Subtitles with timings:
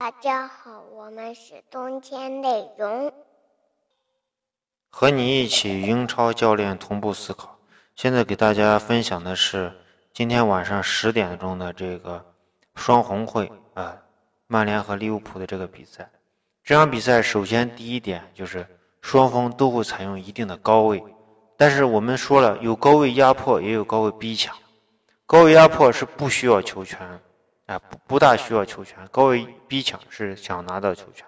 [0.00, 3.12] 大家好，我们是冬天内容。
[4.90, 7.58] 和你一起英超教练同步思考。
[7.96, 9.72] 现在给大家分享的是
[10.12, 12.24] 今天晚上十点钟的这个
[12.76, 13.96] 双红会啊，
[14.46, 16.08] 曼联和利物浦的这个比赛。
[16.62, 18.64] 这场比赛首先第一点就是
[19.00, 21.02] 双方都会采用一定的高位，
[21.56, 24.56] 但是我们说了，有高位压迫，也有高位逼抢。
[25.26, 27.20] 高位压迫是不需要球权。
[27.68, 31.26] 啊，不不大需要球权，高位逼抢是想拿到球权，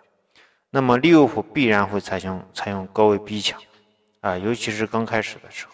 [0.71, 3.61] 那么利物浦必然会采用采用高位逼抢，
[4.23, 5.73] 啊，尤其是刚开始的时候，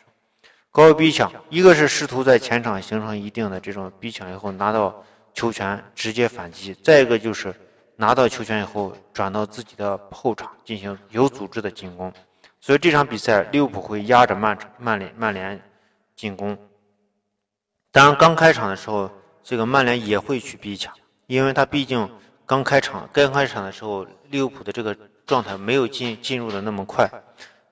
[0.73, 7.55] 高位逼抢，一个是试图在前场形成一定的这种逼抢以后拿到球权直接反击，再一个就是
[7.95, 12.13] 拿到球权以后转到自己的后场进行有组织的进攻，
[12.61, 15.63] 所以这场比赛利物浦会压着曼曼联曼联
[16.17, 16.59] 进攻，
[17.93, 19.09] 当然刚开场的时候。
[19.49, 20.93] 这个曼联也会去逼抢，
[21.29, 22.11] 因为他毕竟
[22.45, 24.93] 刚开场，刚开场的时候利物浦的这个
[25.25, 27.09] 状态没有进进入的那么快，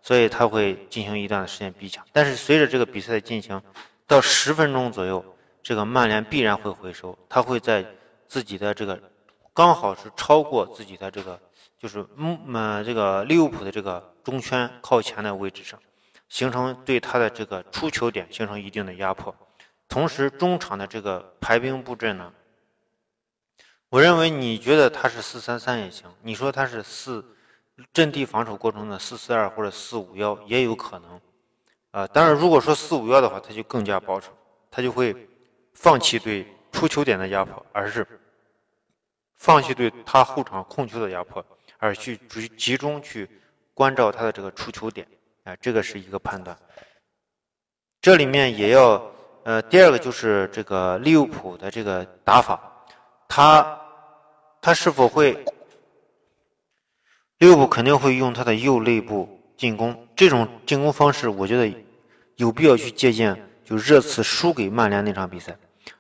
[0.00, 2.04] 所以他会进行一段时间逼抢。
[2.12, 3.60] 但是随着这个比赛的进行，
[4.06, 5.24] 到十分钟左右，
[5.64, 7.84] 这个曼联必然会回收，他会在
[8.28, 8.96] 自己的这个
[9.52, 11.40] 刚好是超过自己的这个
[11.76, 15.76] 就是嗯呃这个利物浦的这个中圈靠前的位置上，
[16.28, 19.34] 形成对他的这个出球点形成一定的压迫。
[19.86, 22.32] 同时，中场的这个排兵布阵呢，
[23.90, 27.24] 我认为你觉得他是四三三也行，你说他是四
[27.92, 31.20] 阵地防守过程的四四二或者四五幺也有可能，
[31.92, 34.36] 啊，当然如果说四五幺的话，他就更加保守，
[34.68, 35.14] 他就会
[35.74, 38.04] 放弃对出球点的压迫，而是
[39.36, 41.44] 放弃对他后场控球的压迫，
[41.78, 43.30] 而去集集中去
[43.74, 45.06] 关照他的这个出球点，
[45.44, 46.58] 啊，这个是一个判断。
[48.00, 49.13] 这里面也要。
[49.44, 52.58] 呃，第二个就是这个利物浦的这个打法，
[53.28, 53.78] 他
[54.62, 55.44] 他是否会
[57.38, 61.70] 利物浦肯定会用他的右内部进攻，这种进攻方式，我觉得
[62.36, 63.38] 有必要去借鉴。
[63.66, 65.56] 就热刺输给曼联那场比赛，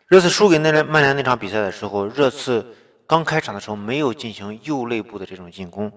[0.06, 2.74] 热刺输给那曼联那场比赛的时候，热刺
[3.06, 5.90] 刚开场的时候没有进行右内部的这种进攻，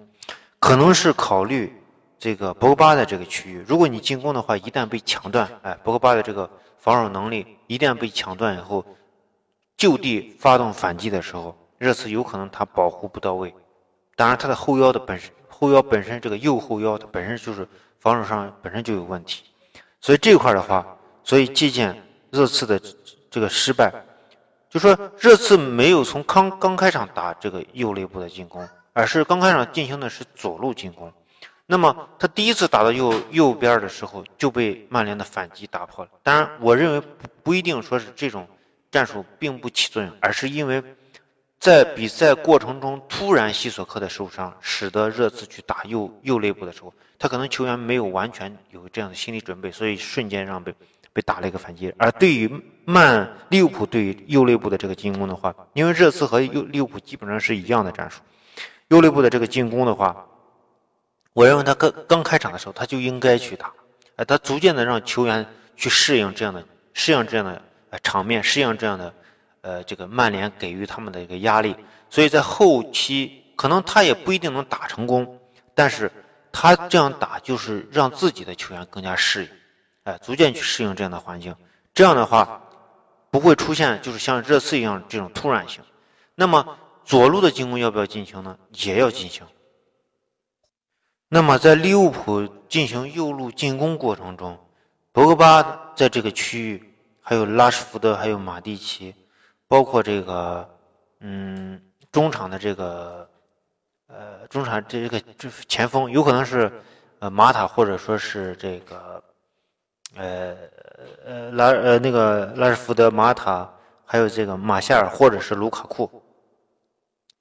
[0.60, 1.74] 可能是考虑
[2.18, 6.50] 这个博格巴的这个区域，如果你进攻的话，一旦被抢断，哎，博格巴的这个。
[6.88, 8.86] 防守能力一旦被抢断以后，
[9.76, 13.54] 就地发动反击的时候，热刺有可能他保护不到位。
[14.16, 17.68] 当然，他的后腰的本身，后腰本身这个右后腰，它本身就是
[18.00, 19.44] 防守上本身就有问题。
[20.00, 21.94] 所以这块的话，所以借鉴
[22.32, 22.80] 热刺的
[23.30, 23.92] 这个失败，
[24.70, 31.12] 就说热刺没有从刚刚开场打这个右肋部的进攻，而是刚开场进行的是左路进攻。
[31.70, 36.12] 那么他第一次打到右右边的时候就被曼联的反击打破了。
[36.24, 38.48] 当然，我认为不不一定说是这种
[38.90, 40.82] 战术并不起作用，而是因为
[41.60, 50.74] 在比赛过程中突然西索科的受伤，使得热刺去打右右内部的时候，他可能球员没有完全有这样的心理准备，所以瞬间让被
[51.12, 51.94] 被打了一个反击。
[51.98, 52.50] 而对于
[52.86, 58.22] 曼利物浦对于右内部的这个进攻的话，因为热刺和右利物浦基本上是一样的战术，
[58.88, 60.26] 右内部的这个进攻的话。
[61.38, 63.72] 我认为他刚刚开场的时候，他就应该去打，
[64.16, 67.62] 哎，他逐渐的让球员去适应这样的适应这样的
[67.92, 69.14] 呃场面，适应这样的
[69.62, 71.76] 呃这个曼联给予他们的一个压力，
[72.10, 75.40] 所以在后期可能他也不一定能打成功，
[75.76, 76.12] 但是
[76.52, 79.50] 他这样打就是让自己的球员更加适应，
[80.06, 81.56] 哎，逐渐去适应这样的环境，
[81.94, 82.64] 这样的话
[83.30, 85.84] 不会出现就是像热刺一样这种突然性。
[86.34, 88.58] 那么左路的进攻要不要进行呢？
[88.72, 89.46] 也要进行。
[91.30, 94.58] 那么，在利物浦进行右路进攻过程中，
[95.12, 99.14] 博格巴在这个区域，还有拉什福德，还有马蒂奇，
[99.68, 100.70] 包括这个，
[101.20, 101.82] 嗯，
[102.14, 103.30] 中场的这个，
[104.08, 106.72] 呃，中场这个这前锋，有可能是
[107.20, 109.22] 呃马塔，或者说是这个，
[110.16, 110.56] 呃
[111.26, 113.70] 呃拉呃那个拉什福德、马塔，
[114.06, 116.10] 还有这个马夏尔，或者是卢卡库。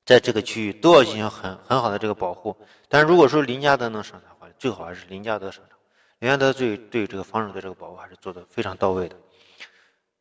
[0.07, 2.57] 在这个区域都要进行很很好的这个保护，
[2.89, 5.77] 但是如果说林加德能上场的话，最好还是林加德上场。
[6.21, 9.17] 林加德对对这个防守的这个保护还是做的非常到位的，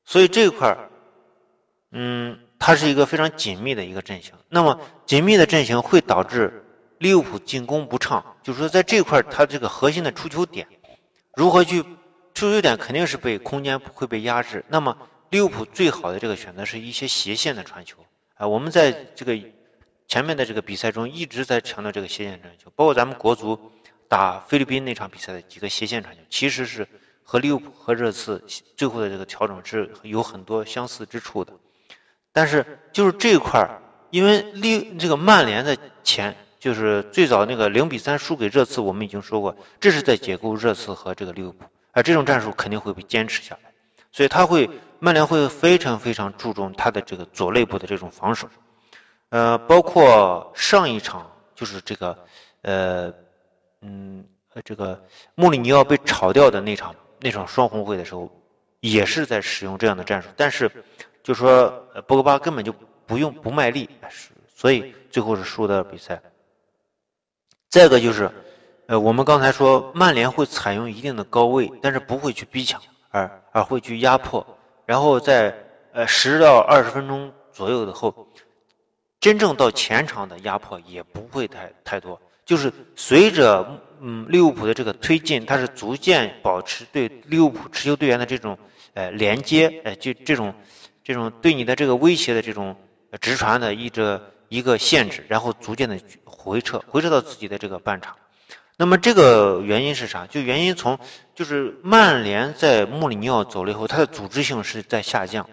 [0.03, 0.89] 所以这一块儿，
[1.91, 4.33] 嗯，它是一个非常紧密的一个阵型。
[4.49, 6.65] 那么紧密的阵型会导致
[6.97, 10.67] 利物浦进攻不畅，就是说在这块儿，它这个核心的出球点
[11.35, 11.83] 如何去
[12.33, 14.65] 出球点肯定是被空间会被压制。
[14.67, 14.97] 那么
[15.29, 17.99] 利物浦最好的这个选择是一些斜线的传球
[18.33, 19.39] 啊，我们在这个。
[20.07, 23.71] 前面的这个比赛中一直在强调这个斜线传球，包括咱们国足
[24.07, 26.87] 打菲律宾那场比赛的几个斜线传球，其实是
[27.23, 28.43] 和利物浦和热刺
[28.77, 31.51] 最后的这个调整是有很多相似之处的。
[32.31, 33.81] 但是就是这一块儿，
[34.11, 43.71] 因为利这个曼联的前就是最早那个零比三输给热刺，我们已经说过，这是在解构热刺和这个利物浦，而这种战术肯定会被坚持下来，
[44.11, 44.69] 所以他会
[44.99, 48.49] 曼联会非常非常注重他的这个左肋部的这种防守，
[49.35, 52.17] 呃，包括上一场就是这个，
[52.61, 53.13] 呃，
[53.81, 54.23] 嗯，
[54.63, 55.03] 这个
[55.35, 58.31] 穆里尼奥被炒掉的那场那场双红会的时候，
[58.79, 60.71] 也是在使用这样的战术，但是
[61.21, 61.69] 就说
[62.07, 62.73] 博格巴根本就。
[63.07, 63.87] 不用不卖力，
[64.55, 66.19] 所以最后是输的比赛。
[67.69, 68.31] 再一个就是，
[68.87, 72.81] 呃，我们刚才说曼联会采用一定的高位，但是不会去逼抢，
[73.11, 74.43] 而而会去压迫，
[74.87, 75.55] 然后在
[75.93, 78.27] 呃十到二十分钟左右的后，
[79.19, 83.65] 真正到前场的压迫也不会太太多，就是随着
[84.01, 88.57] 嗯利物浦的这个推进，它是逐渐保持对利物浦持球队员的这种
[88.93, 90.53] 呃连接，呃就这种
[91.03, 92.75] 这种对你的这个威胁的这种。
[93.21, 98.13] 直传的一这一个限制，然后逐渐的回撤，回撤到自己的这个半场。
[98.75, 100.27] 那么这个原因是啥？
[100.27, 100.99] 就原因从
[101.33, 105.47] 就是曼联在穆里尼奥走了以后，他的组织性是在下降，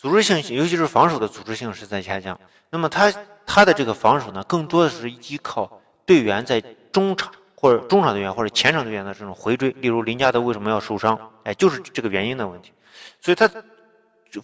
[0.00, 2.40] 组织性尤其是防守的组织性是在下降。
[2.70, 3.12] 那么他
[3.44, 6.58] 他的这个防守呢，更多的是依靠队员在
[6.90, 9.68] 中场或者中场队员或者前场队员的这种回追。
[9.72, 11.30] 例如林加德为什么要受伤？
[11.44, 12.72] 哎，就是这个原因的问题。
[13.20, 13.46] 所以他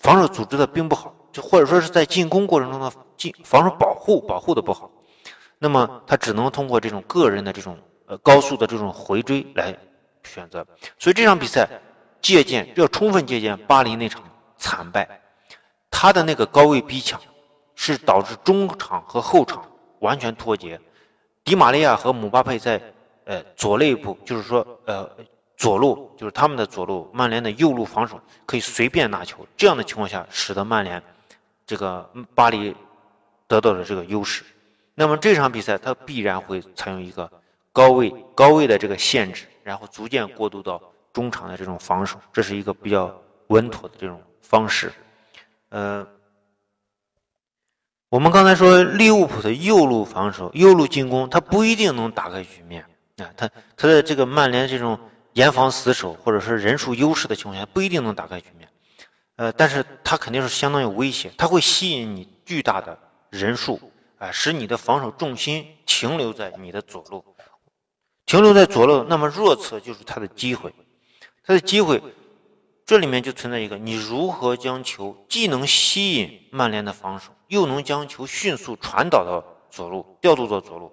[0.00, 1.14] 防守组织的并不好。
[1.32, 4.90] 就或者说是在进攻过程中的进防守保护保护的不好，
[5.58, 9.74] 那么他只能通过这种个人的这种呃高速的这种回追来
[10.22, 10.66] 选择。
[10.98, 11.68] 所以这场比赛
[12.22, 14.22] 借鉴要充分借鉴巴黎那场
[14.56, 15.20] 惨败，
[15.98, 17.18] 他的那个高位逼抢
[17.74, 19.66] 是导致中场和后场
[20.00, 20.78] 完全脱节。
[21.42, 22.78] 迪玛利亚和姆巴佩在
[23.24, 25.10] 呃左肋部，就是说呃
[25.56, 31.02] 左路就是他们的左路，曼联的右路防守可以随便拿球，这样的情况下使得曼联。
[31.66, 32.76] 这个巴黎
[33.48, 34.44] 得到了这个优势，
[34.94, 37.30] 那么这场比赛他必然会采用一个
[37.72, 40.78] 高位高位的这个限制，然后逐渐过渡到
[41.14, 44.92] 中场的这种防守，这是一个比较稳妥的这种方式。
[45.76, 46.06] 呃，
[48.08, 52.82] 我们刚才说利物浦的右路防守、右路进攻，他不一定能打开局面
[53.18, 54.98] 啊，他他的这个曼联这种
[55.34, 58.66] 严防死守或者是人数优势的情况下，不一定能打开局面。
[59.36, 62.98] 呃，但是他肯定是相当有威胁，他会吸引你巨大的
[63.28, 63.78] 人数，
[64.16, 67.22] 啊，使你的防守重心停留在你的左路，
[68.24, 70.74] 停留在左路，那么弱侧就是他的机会，
[71.44, 72.02] 他的机会，
[72.86, 80.92] 这里面就存在一个，你如何将球既能吸引曼联的防守，又能将球迅速传导到左路，调度到左路，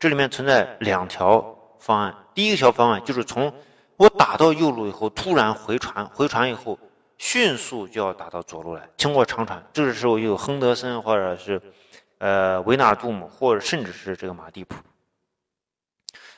[0.00, 3.54] 这里面存在两条方案，第一条方案就是从
[3.96, 6.78] 我打到右路以后，突然回传，回传以后。
[7.20, 11.60] 迅速就要打到左路来，经过长传，这个时候有亨德森或者是，
[12.18, 14.76] 呃维纳杜姆，或者甚至是这个马蒂普，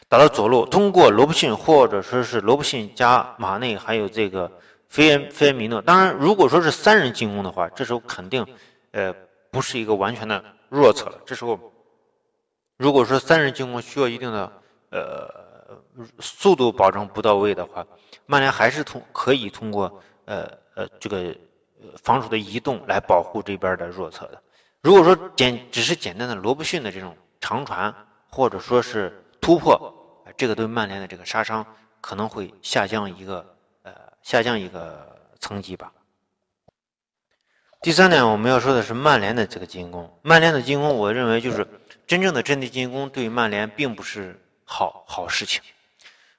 [0.09, 4.51] 打到左路，通过罗布逊或者说是罗布逊加马内，还有这个
[4.91, 5.81] 菲恩菲恩米诺。
[5.81, 8.47] 当然，如果说是三人进攻的话，这时候肯定，
[8.91, 9.15] 呃，
[9.51, 11.19] 不是一个完全的弱侧了。
[11.25, 11.59] 这时候，
[12.77, 14.53] 如果说三人进攻需要一定的
[14.91, 15.81] 呃
[16.19, 17.87] 速度保证不到位的话，
[18.27, 20.61] 曼联还是通可以通过呃。
[20.77, 21.37] 呃，这个
[22.01, 24.41] 防守的移动来保护这边的弱侧的。
[24.81, 27.95] 如果说简只是简单的罗布逊的这种长传
[28.31, 29.93] 或者说是突破，
[30.39, 31.67] 这个对曼联的这个杀伤
[32.01, 33.45] 可能会下降一个
[33.83, 35.93] 呃下降一个层级吧。
[37.83, 41.67] 第三点我们要说的是曼联的这个进攻，曼联的进攻，我认为就是
[42.07, 45.63] 真正的阵地进攻对曼联并不是好好事情。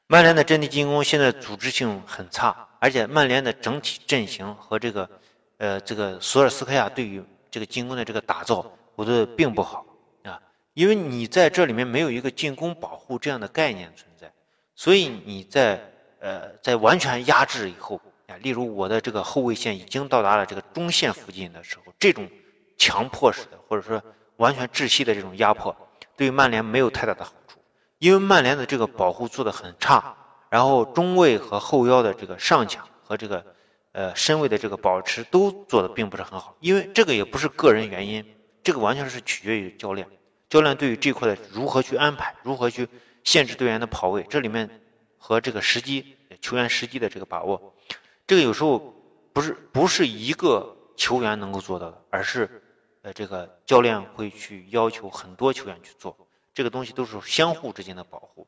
[0.07, 2.67] 曼联的阵地进攻现在组织性很差。
[2.81, 5.07] 而且曼联的整体阵型和这个，
[5.57, 9.85] 呃，这个索尔斯克亚对于这个进攻的这个打造，我觉得并不好
[10.23, 10.41] 啊，
[10.73, 14.33] 因为你在这里面没有一个进攻保护这样的概念存在，
[14.75, 15.90] 所以你在
[16.21, 22.29] 呃在完全压制以后啊，例如我的这个后卫线已经到达了这个中线附近的时候，这种
[22.77, 24.01] 强迫式的或者说
[24.37, 25.75] 完全窒息的这种压迫，
[26.15, 27.59] 对曼联没有太大的好处，
[27.99, 30.15] 因为曼联的这个保护做的很差。
[30.49, 33.45] 然后中卫和后腰的这个上抢和这个，
[33.93, 40.05] 呃身位的这个保持都做的并不是很好，因为这个也不是个人原因，这个完全是取决于教练，
[40.49, 42.85] 教练对于这块的如何去安排，如何去
[43.23, 44.80] 限制队员的跑位，这里面
[45.23, 47.73] 和这个时机球员时机的这个把握，
[48.25, 48.79] 这个有时候
[49.31, 52.63] 不是不是一个球员能够做到的，而是
[53.03, 56.17] 呃这个教练会去要求很多球员去做，
[56.55, 58.47] 这个东西都是相互之间的保护。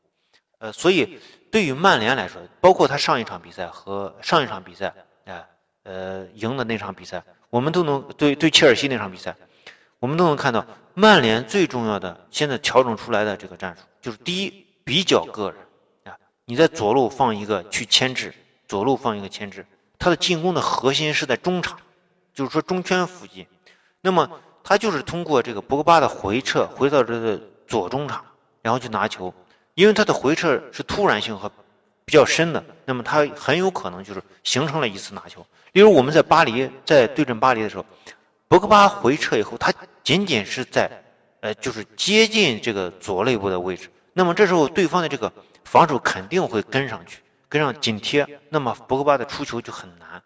[0.58, 1.20] 呃，所以
[1.52, 4.94] 对于曼联来说，包括他上一场比赛和上一场比赛，
[5.26, 5.46] 啊，
[5.84, 9.36] 呃，赢的那场比赛，我们都能对对切尔西那场比赛，
[10.00, 10.66] 我们都能看到，
[10.96, 15.60] 曼联最重要的现在调整出来的这个战术，就是第一比较个人，
[16.46, 18.34] 你在左路放一个去牵制，
[18.68, 19.66] 左路放一个牵制，
[19.98, 21.78] 他的进攻的核心是在中场，
[22.34, 23.46] 就是说中圈附近，
[24.02, 24.30] 那么
[24.64, 28.24] 他就是通过这个博格巴的回撤回到这个左中场，
[28.62, 29.34] 然后去拿球，
[29.76, 31.52] 因为他的回撤是突然性和
[32.06, 35.46] 比较深的，那么他很有可能就是形成了一次拿球。
[35.72, 37.86] 例如我们在巴黎在对阵巴黎的时候。
[38.50, 39.74] 博格巴回撤以后，他
[40.04, 40.88] 仅仅是在，
[41.40, 43.90] 呃，就是接近这个左肋部的位置。
[44.14, 45.32] 那么这时候对方的这个
[45.66, 48.28] 防守肯定会跟上去，跟上紧贴。
[48.50, 50.22] 那么博格巴的出球就很难。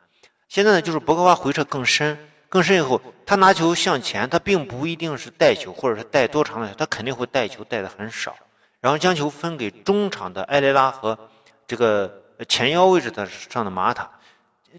[0.50, 2.18] 现在呢，就是博格巴回撤更深，
[2.50, 8.36] 更深以后，他拿球向前，他并不一定是带球，或者是带多长的球，他肯定会带球带的很少，
[8.80, 11.18] 然后将球分给中场的埃雷拉和
[11.66, 14.10] 这个前腰位置的上的马塔。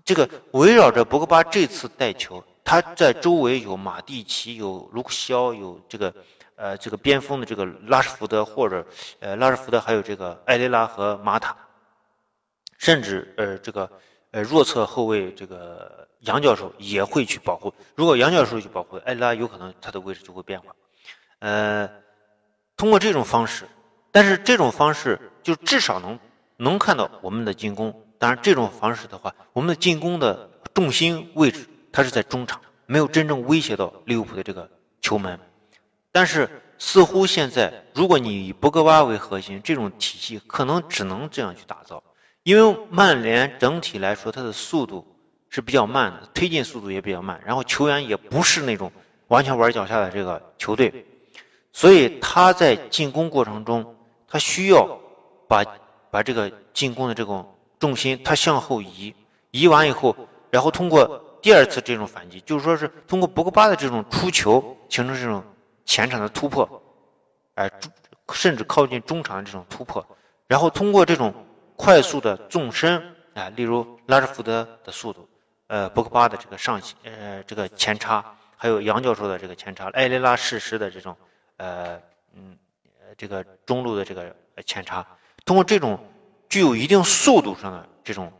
[0.05, 2.43] 这个围绕着博格巴这次带球。
[2.65, 6.13] 他在周围有马蒂奇，有卢克肖，有这个，
[6.59, 8.85] 呃，这个边锋的这个拉什福德，或者，
[9.21, 11.57] 呃，拉什福德还有这个埃雷拉和马塔，
[12.79, 13.89] 甚至呃，这个，
[14.33, 17.73] 呃，弱侧后卫这个杨教授也会去保护。
[17.95, 20.75] 如果杨教授去保护埃雷拉，有可能他的位置就会变化。
[21.39, 21.89] 呃，
[22.77, 23.65] 通过这种方式，
[24.11, 26.19] 但是这种方式就至少能
[26.57, 28.05] 能看到我们的进攻。
[28.19, 31.69] 当然，这种方式的话，我们的进攻的重心位置。
[31.91, 34.69] 它是在中场，没有真正威胁到利物浦的这个
[35.01, 35.41] 球门，
[36.19, 42.03] 但是似乎现在，如果你以博格巴为核心，这种体系可能只能这样去打造，
[42.43, 45.07] 因为曼联整体来说，它的速度
[45.49, 48.91] 是比较慢的，推进速度也比较慢，然后球员也不是那种
[49.29, 51.07] 完全玩脚下的这个球队，
[51.73, 53.95] 所以他在进攻过程中，
[54.27, 54.99] 他需要
[55.47, 55.65] 把
[56.11, 57.49] 把这个进攻的这种
[57.79, 59.15] 重心他向后移，
[59.53, 60.17] 移完以后，
[60.51, 61.25] 然后通过。
[61.41, 65.41] 第二次这种反击，就是说是通过博格巴的这种出球，形成这种
[65.89, 66.69] 前场的突破，
[67.55, 67.71] 哎，
[68.35, 70.07] 甚至靠近中场的这种突破，
[70.47, 71.33] 然后通过这种
[71.77, 73.03] 快速的纵深，
[73.33, 75.27] 啊，例如拉什福德的速度，
[75.69, 78.23] 呃，博格巴的这个上呃，这个前插，
[78.55, 81.17] 还有杨教授的这个前插，埃雷拉适时的这种，
[81.57, 81.99] 呃，
[82.35, 82.55] 嗯，
[83.17, 85.05] 这个中路的这个前插，
[85.47, 85.99] 通过这种
[86.51, 88.31] 具有一定速度上的这种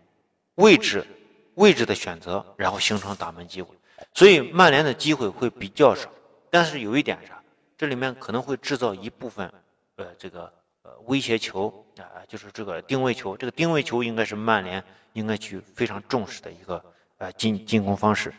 [0.57, 1.07] 位置。
[1.55, 3.75] 位置的选择，然后形成打门机会，
[4.15, 6.09] 所以曼联的机会会比较少。
[6.51, 7.38] 但是有一点啥，
[7.79, 9.51] 这里面可能会制造一部分，
[9.95, 13.37] 呃，这个呃威胁球啊，就是这个定位球。
[13.37, 14.83] 这个定位球应该是曼联
[15.13, 16.85] 应该去非常重视的一个
[17.19, 18.35] 呃进进攻方式。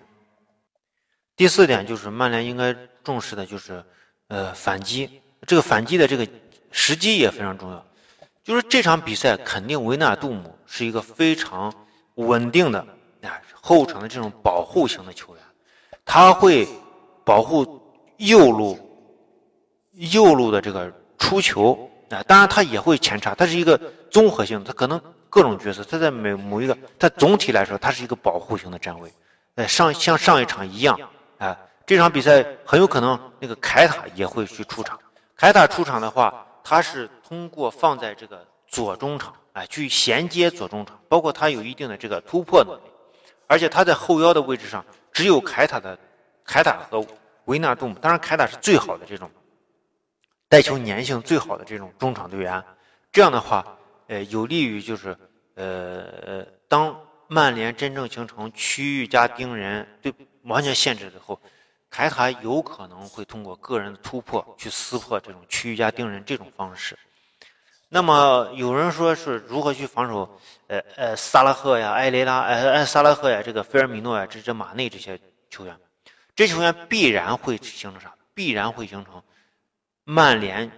[1.38, 3.82] 第四点就是曼联应该重视的就是
[4.28, 6.28] 呃反击，这个反击的这个
[6.70, 7.86] 时机也非常重要。
[8.44, 11.74] 就是这场比赛肯定维纳杜姆是一个非常
[12.16, 12.86] 稳定的。
[13.22, 15.44] 啊，后场的这种保护型的球员，
[16.06, 16.66] 他会
[17.26, 17.82] 保护
[18.18, 18.89] 右路
[20.12, 23.80] 右路的这个出球啊，当然他也会前插，他是一个
[24.10, 29.12] 综合性，他可能各种角色，他在每某一个，他总体来说，他是一个保护型的站位。
[29.56, 30.98] 呃，上像上一场一样，
[31.38, 34.98] 啊，这场比赛很有可能那个凯塔也会去出场。
[35.36, 42.82] 凯塔出场的话，他是通过放在这个左中场，哎，去衔接左中场，包括他有一定的这个突破能力。
[43.48, 45.98] 而且他在后腰的位置上，只有凯塔的
[46.46, 47.06] 凯塔和
[47.46, 47.96] 维纳杜姆。
[48.02, 49.30] 当然，凯塔是最好的这种
[50.50, 52.62] 带球粘性最好的这种中场队员。
[53.12, 53.78] 这样的话，
[54.08, 55.16] 呃，有利于就是
[55.56, 60.12] 呃，当曼联真正形成区域加盯人对
[60.44, 61.40] 完全限制之后，
[61.90, 66.98] 凯塔有可能会通过个人的突破去撕破这种区域加盯人这种方式。
[67.92, 70.40] 那么有人说是如何去防守？
[70.68, 75.76] 呃呃，萨拉赫呀，埃雷拉，呃呃，萨拉赫呀，这个菲尔米诺呀，这这马内这些球员，
[76.36, 78.14] 这球员必然会形成啥？
[78.36, 79.22] 必然会形成
[80.12, 80.72] 曼联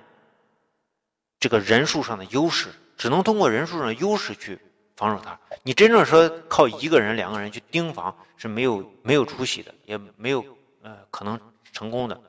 [1.39, 4.59] 这个人数上的优势，只能通过人数上的优势去
[4.97, 5.39] 防守他。
[5.63, 10.45] 你真正说靠一个人、两个人去盯防是没有没有出息的，也没有
[10.81, 11.39] 呃可能
[11.71, 12.21] 成功的。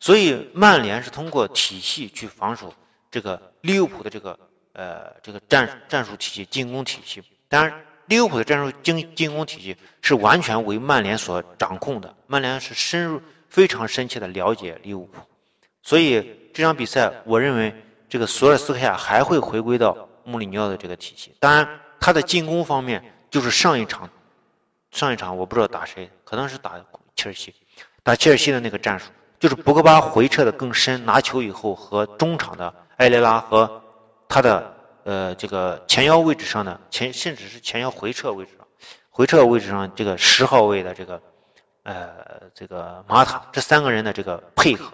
[0.00, 2.74] 所以曼联是通过体系去防守。
[3.10, 4.38] 这个利物浦的这个
[4.72, 15.22] 呃这个战战术体系进攻体系，当然利物浦的战术进进攻体系是完全为曼联所掌控的，曼联是深入非常深切的了解利物浦，
[15.88, 17.74] 所以这场比赛我认为
[18.10, 21.66] 这个索尔斯克亚还会回归到穆里尼奥的这个体系，当然
[21.98, 24.06] 他的进攻方面就是上一场
[24.90, 26.72] 上一场我不知道打谁，可能是打
[27.16, 27.54] 切尔西，
[28.02, 29.06] 打切尔西的那个战术
[29.40, 32.74] 就是博格巴回撤的更深，拿球以后和中场的。
[32.98, 33.82] 埃雷拉和
[34.28, 38.66] 他的呃这个前腰位置上的前，甚至是前腰回撤位置上，
[39.08, 41.22] 回撤位置上这个十号位的这个
[41.84, 42.10] 呃
[42.52, 44.92] 这个马塔这三个人的这个配合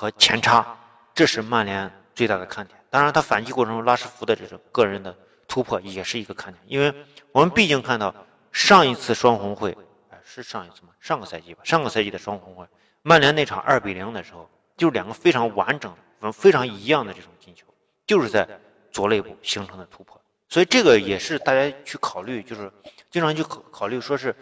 [0.00, 0.74] 和前插，
[1.14, 2.74] 这是曼联最大的看点。
[2.88, 5.14] 当然，他反击过程中拉什福德这种个人的
[5.46, 6.90] 突破也是一个看点，因为
[7.32, 8.14] 我们毕竟看到
[8.50, 9.76] 上一次双红会，
[10.08, 10.88] 哎，是上一次吗？
[11.00, 12.66] 上个赛季吧，上个赛季的双红会，
[13.02, 15.94] 曼联那场二比零的时候，就是两个非常完整、
[16.32, 17.66] 非常一样的这种进球，
[18.06, 18.48] 就是在
[18.90, 20.18] 左肋部形成的突破。
[20.48, 22.72] 所以这个也是大家去考虑，就是
[23.10, 24.34] 经常去考考虑，说是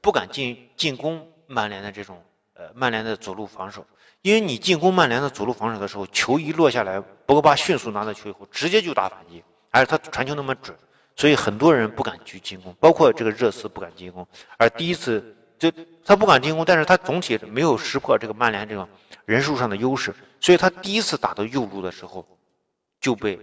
[0.00, 3.86] 不敢进进攻曼联的这种呃曼联的左路防守。
[4.22, 10.76] 因为你进攻曼联的左路防守的时候，球一落下来，博格巴迅速拿到球以后，直接就打反击，而且他传球那么准，
[11.16, 14.26] 所以很多人不敢去进攻，包括这个热刺不敢进攻。
[14.56, 15.70] 而第一次就
[16.04, 18.88] 他不敢进攻，但是他总体没有识破这个曼联这种
[19.24, 22.24] 人数上的优势，所以他第一次打到右路的时候，
[23.00, 23.36] 就被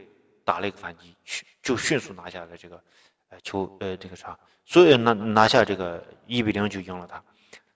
[0.46, 1.14] 打了一个反击，
[1.62, 2.82] 就迅速拿下了这个
[3.28, 7.22] 呃球呃这个啥，所以拿拿下这个一比零就赢了他，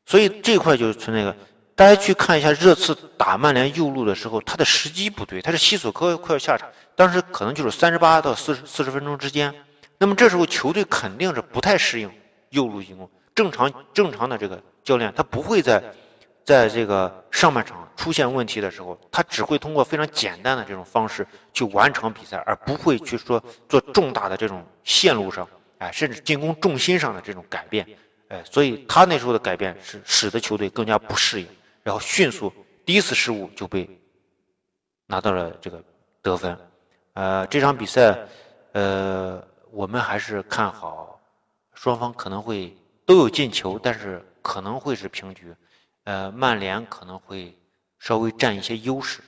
[0.05, 1.35] 所以这块就存在一个。
[1.75, 9.53] 大家去看一下热刺打曼联右路的时候，他的时机不对，他是西索科快要下场，当时可能就是三十八到四十四十分钟之间。
[9.97, 12.11] 那么这时候球队肯定是不太适应
[12.49, 13.09] 右路进攻。
[13.33, 15.83] 正常正常的这个教练他不会在
[16.45, 25.47] 在这个上半场出现问题的时候，他只会通过非常简单的这种方式去完成比赛，而不会去说做重大的这种线路上，
[25.79, 27.87] 哎，甚至进攻重心上的这种改变，
[28.27, 31.47] 哎，所以他那时候的改变是使得球队更加不适应。
[31.83, 32.51] 然后迅速
[32.85, 33.87] 第一次失误就被
[35.05, 35.83] 拿到了这个
[36.21, 36.57] 得分，
[37.13, 38.17] 呃，这场比赛，
[38.71, 41.19] 呃，我们还是看好
[41.73, 42.75] 双方可能会
[43.05, 45.53] 都有进球，但是可能会是平局，
[46.05, 47.53] 呃，曼联可能会
[47.99, 49.21] 稍微占一些优势，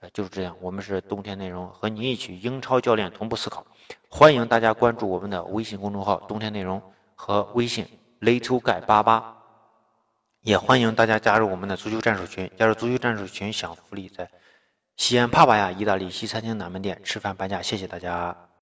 [0.00, 0.54] 呃，就是这样。
[0.60, 3.66] 我们是冬天内容，和你一起英超教练同步思考，
[4.08, 6.80] 欢迎大家关注我们的微信公众号“冬天内容”
[7.16, 7.86] 和微信
[8.20, 9.36] “little guy 八八”。
[10.42, 14.28] 也欢迎大家加入我们的足球战术群，加入足球战术群享福利，在
[14.96, 18.48] 西安帕帕亚意大利西餐厅南门店吃饭半价，谢谢大家。